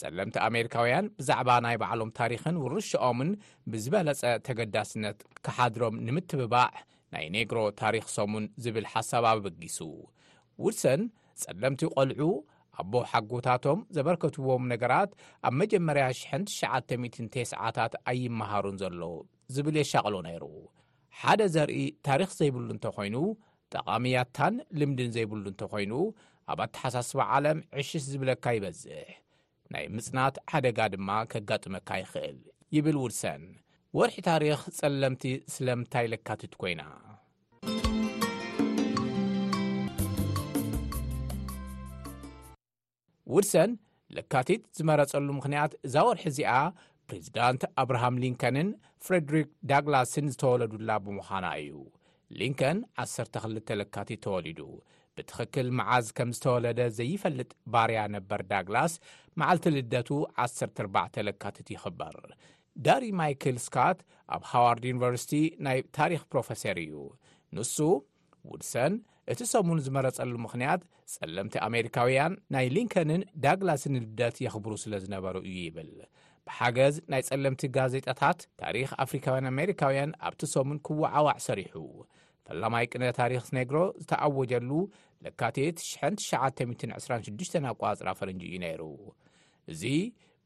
[0.03, 3.33] ጸለምቲ ኣሜሪካውያን ብዛዕባ ናይ ባዕሎም ታሪኽን ውርሻኦምን
[3.73, 6.71] ብዝበለፀ ተገዳስነት ክሓድሮም ንምትብባዕ
[7.15, 9.79] ናይ ኔግሮ ታሪኽ ሶሙን ዝብል ሓሳብ ኣብበጊሱ
[10.65, 11.03] ውድሰን
[11.43, 12.23] ጸለምቲ ቘልዑ
[12.81, 15.11] ኣቦ ሓጎታቶም ዘበርከትዎም ነገራት
[15.47, 19.01] ኣብ መጀመርያ 19909ስዓታት ኣይመሃሩን ዘሎ
[19.55, 20.45] ዝብል የሻቕሎ ነይሩ
[21.21, 23.17] ሓደ ዘርኢ ታሪኽ ዘይብሉ እንተ ኾይኑ
[23.77, 25.93] ጠቓሚያታን ልምድን ዘይብሉ እንተ ኾይኑ
[26.53, 29.09] ኣብ ኣተሓሳስቦ ዓለም ዕሽሽ ዝብለካ ይበዝሕ
[29.73, 32.39] ናይ ምጽናት ሓደጋ ድማ ኬጋጥመካ ይኽእል
[32.77, 33.43] ይብል ውድሰን
[33.99, 36.83] ወርሒ ታሪኽ ጸለምቲ ስለምንታይ ለካትት ኮይና
[43.35, 43.71] ውድሰን
[44.17, 46.53] ለካቲት ዝመረጸሉ ምኽንያት እዛ ወርሒ እዚኣ
[47.11, 48.69] ፕሬዚዳንት ኣብርሃም ሊንከንን
[49.07, 51.75] ፍሬድሪክ ዳግላስን ዝተወለዱላ ብምዃና እዩ
[52.43, 54.61] ሊንከን 12 ለካቲት ተወሊዱ
[55.19, 58.93] ብትኽክል መዓዝ ከም ዝተወለደ ዘይፈልጥ ባርያ ነበር ዳግላስ
[59.43, 60.11] መዓልቲ ልደቱ
[60.47, 62.15] 14 ለካቲት ይኽበር
[62.87, 63.99] ዳሪ ማይክል ስካት
[64.35, 65.33] ኣብ ሃዋርድ ዩኒቨርሲቲ
[65.67, 66.93] ናይ ታሪኽ ፕሮፈሰር እዩ
[67.57, 67.77] ንሱ
[68.51, 68.95] ውድሰን
[69.33, 70.83] እቲ ሰሙን ዝመረጸሉ ምኽንያት
[71.15, 75.91] ጸለምቲ ኣሜሪካውያን ናይ ሊንከንን ዳግላስን ልብደት የኽብሩ ስለ ዝነበሩ እዩ ይብል
[76.49, 81.75] ብሓገዝ ናይ ጸለምቲ ጋዜጣታት ታሪኽ ኣፍሪካውያን ኣሜሪካውያን ኣብቲ ሰሙን ክወዓዋዕ ሰሪሑ
[82.49, 84.71] ፈላማይ ቅነ ታሪኽ ኔግሮ ዝተዓወጀሉ
[85.25, 88.85] ለካቲት 99026 ኣቋጽራ ፈረንጂ እዩ ነይሩ
[89.73, 89.83] እዚ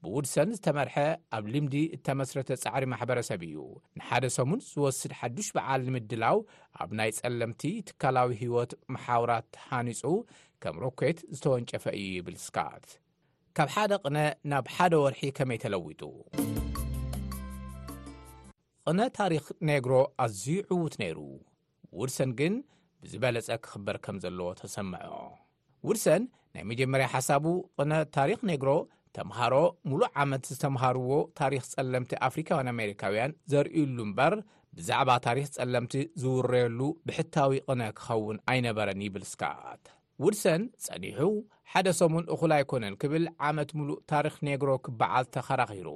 [0.05, 0.95] ብውድሰን ዝተመርሐ
[1.37, 3.57] ኣብ ልምዲ እተመስረተ ጻዕሪ ማሕበረሰብ እዩ
[3.99, 6.39] ንሓደ ሰሙን ዝወስድ ሓዱሽ በዓል ንምድላው
[6.83, 10.03] ኣብ ናይ ጸለምቲ ትካላዊ ህይወት ማሓውራት ተሓኒፁ
[10.65, 12.87] ከም ሮኬት ዝተወንጨፈ እዩ ይብል ስካት
[13.59, 14.17] ካብ ሓደ ቕነ
[14.53, 16.03] ናብ ሓደ ወርሒ ከመይ ተለዊጡ
[18.87, 19.93] ቕነ ታሪክ ኔግሮ
[20.25, 21.19] ኣዝዩ ዕዉት ነይሩ
[22.01, 22.55] ውድሰን ግን
[23.05, 25.03] ብዝበለጸ ክኽበር ከም ዘለዎ ተሰምዖ
[25.91, 26.23] ዉድሰን
[26.57, 27.45] ናይ መጀመርያ ሓሳቡ
[27.79, 28.71] ቕነ ታሪክ ነግሮ
[29.17, 29.55] ተምሃሮ
[29.91, 34.35] ምሉእ ዓመት ዝተምሃርዎ ታሪኽ ጸለምቲ ኣፍሪካውያን ኣሜሪካውያን ዘርእዩሉ እምበር
[34.77, 39.83] ብዛዕባ ታሪኽ ጸለምቲ ዝውረየሉ ብሕታዊ ቕነ ክኸውን ኣይነበረን ይብልስከት
[40.25, 41.21] ውድሰን ጸኒሑ
[41.73, 45.89] ሓደ ሰሙን እኹል ኣይኮነን ክብል ዓመት ምሉእ ታሪኽ ኔግሮ ክበዓል ተኸራኺሩ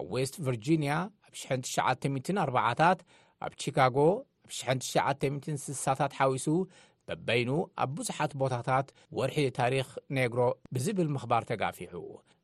[0.00, 0.92] ኣብ ዌስት ቨርጂንያ
[1.28, 1.34] ኣብ
[1.72, 3.00] 940ታት
[3.46, 3.96] ኣብ ቺካጎ
[4.44, 4.50] ኣብ
[5.38, 6.48] 960ታት ሓዊሱ
[7.08, 7.50] በበይኑ
[7.84, 8.88] ኣብ ብዙሓት ቦታታት
[9.20, 9.88] ወርሒ ታሪኽ
[10.20, 10.40] ኔግሮ
[10.76, 11.94] ብዝብል ምኽባር ተጋፊሑ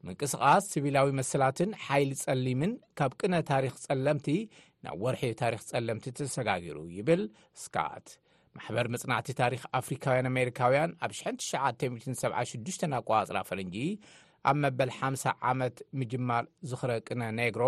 [0.06, 4.28] ምንቅስቓስ ስቢላዊ መስላትን ሓይሊ ጸሊምን ካብ ቅነ ታሪኽ ጸለምቲ
[4.86, 7.22] ናብ ወርሒ ታሪክ ጸለምቲ ተሰጋጊሩ ይብል
[7.62, 8.08] ስካት
[8.56, 13.76] ማሕበር መጽናዕቲ ታሪክ ኣፍሪካውያን ኣሜሪካውያን ኣብ 19076 ኣቋጽራ ፈረንጂ
[14.50, 17.64] ኣብ መበል 50 ዓመት ምጅማር ዝኽረ ቅነ ኔግሮ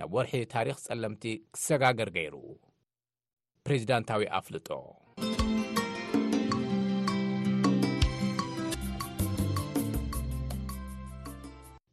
[0.00, 1.24] ናብ ወርሒ ታሪኽ ጸለምቲ
[1.56, 2.36] ክሰጋግር ገይሩ
[3.66, 4.70] ፕሬዚዳንታዊ ኣፍልጦ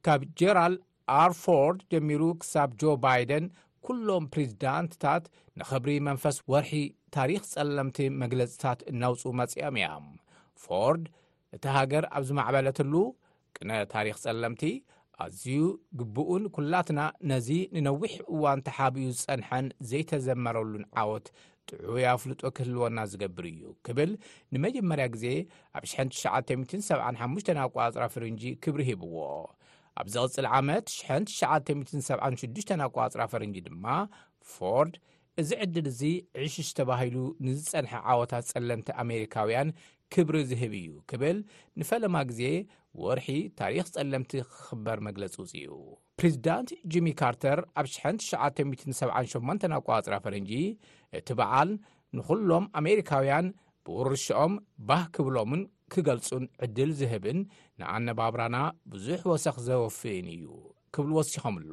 [0.07, 0.73] ካብ ጀራል
[1.21, 3.45] ኣር ፎርድ ጀሚሩ ክሳብ ጆ ባይደን
[3.87, 5.23] ኵሎም ፕሬዚዳንትታት
[5.59, 6.73] ንኽብሪ መንፈስ ወርሒ
[7.15, 9.87] ታሪኽ ጸለምቲ መግለጺታት እናውፅ መጽኦም እያ
[10.63, 11.03] ፎርድ
[11.55, 12.93] እቲ ሃገር ኣብዝማዕበለትሉ
[13.57, 14.63] ክነ ታሪክ ጸለምቲ
[15.23, 15.61] ኣዝዩ
[15.99, 16.99] ግቡኡን ኵላትና
[17.31, 21.25] ነዚ ንነዊሕ እዋንተሓብኡ ዝጸንሐን ዘይተዘመረሉን ዓወት
[21.71, 24.11] ጥዑ ኣፍልጦ ክህልወና ዝገብር እዩ ክብል
[24.53, 25.25] ንመጀመርያ ግዜ
[25.79, 29.15] ኣብ 1975 ኣቋጽራ ፍርንጂ ክብሪ ሂብዎ
[30.01, 33.85] ኣብ ዚ ቕፅል ዓመት 99976 ኣቋፅራ ፈረንጂ ድማ
[34.51, 34.93] ፎርድ
[35.41, 36.01] እዚ ዕድል እዚ
[36.43, 39.69] ዕሽሽ ተባሂሉ ንዝጸንሐ ዓወታት ጸለምቲ ኣሜሪካውያን
[40.13, 41.37] ክብሪ ዝህብ እዩ ክብል
[41.81, 42.41] ንፈለማ ግዜ
[43.03, 43.27] ወርሒ
[43.61, 45.67] ታሪኽ ጸለምቲ ክኽበር መግለፂ ውፅኡ
[46.21, 50.53] ፕሬዚዳንት ጅሚ ካርተር ኣብ 69978 ኣቋፅራ ፈረንጂ
[51.19, 51.71] እቲ በዓል
[52.19, 53.47] ንኹሎም ኣሜሪካውያን
[53.87, 54.55] ብውርሽኦም
[54.91, 55.61] ባህ ክብሎምን
[55.93, 57.39] ክገልጹን ዕድል ዝህብን
[57.81, 58.57] ንኣነባብራና
[58.93, 60.45] ብዙሕ ወሰኽ ዘወፍእን እዩ
[60.95, 61.71] ክብሉ ወሲኾምሉ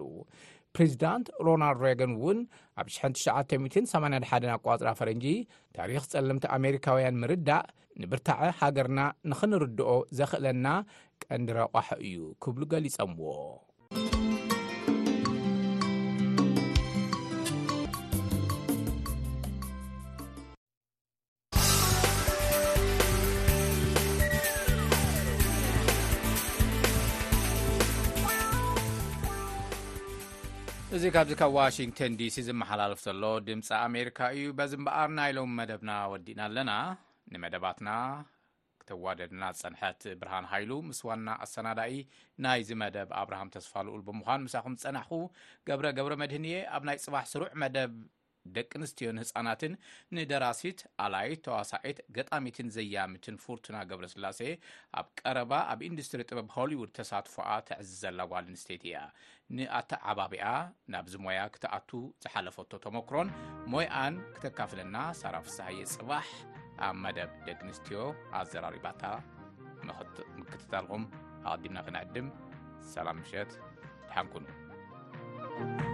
[0.77, 2.39] ፕሬዚዳንት ሮናልድ ሬገን እውን
[2.81, 5.27] ኣብ 1981 ኣቋጽራ ፈረንጂ
[5.77, 7.67] ታሪክ ጸልምቲ ኣሜሪካውያን ምርዳእ
[8.03, 9.01] ንብርታዕ ሃገርና
[9.33, 10.67] ንኽንርድኦ ዘኽእለና
[11.25, 13.29] ቀንዲረኣቋሒ እዩ ክብሉ ገሊጸምዎ
[30.97, 36.73] እዚ ካብዚ ካብ ዋሽንግተን ዲሲ ዝመሓላለፍ ከሎ ድምፂ ኣሜሪካ እዩ በዚእምበኣር ናይሎም መደብና ወዲእና ኣለና
[37.33, 37.89] ንመደባትና
[38.81, 41.93] ክተዋደድና ዝፀንሐት ብርሃን ሃይሉ ምስ ዋና ኣተናዳኢ
[42.47, 45.13] ናይዚ መደብ ኣብርሃም ተስፋልኡሉ ብምኳኑ ምሳኩም ዝፀናዕኩ
[45.71, 47.93] ገብረ ገብረ መድህን እየ ኣብ ናይ ፅባሕ ስሩዕ መደብ
[48.57, 49.73] ደቂ ኣንስትዮን ህፃናትን
[50.17, 54.41] ንደራሲት ኣላይት ተዋሳዒት ገጣሚትን ዘያምትን ፉርትና ገብረ ስላሴ
[55.01, 58.97] ኣብ ቀረባ ኣብ ኢንዱስትሪ ጥበብ ሆሊዉድ ተሳትፎኣ ተዕዝዘላ ጓል ኣንስተይት እያ
[59.57, 60.47] ንኣተዓባቢኣ
[60.95, 61.91] ናብዚ ሞያ ክተኣቱ
[62.25, 63.31] ዝሓለፈቶ ተመክሮን
[63.75, 66.29] ሞያኣን ክተካፍለና ሳራፍሳይ ፅባሕ
[66.89, 68.01] ኣብ መደብ ደቂ ኣንስትዮ
[68.41, 69.05] ኣዘራሪባታ
[70.41, 71.05] ምክትታልኹም
[71.51, 72.29] ኣቀዲምና ክንዕድም
[72.95, 73.53] ሰላም ምሸት
[74.09, 75.85] ድሓንኩኑ